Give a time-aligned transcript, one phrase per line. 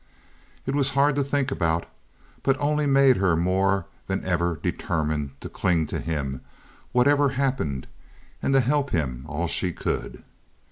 [0.65, 1.85] It was hard to think about,
[2.41, 6.41] but only made her more than ever determined to cling to him,
[6.91, 7.85] whatever happened,
[8.41, 10.23] and to help him all she could.